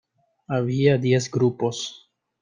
[0.47, 2.09] Había diez grupos.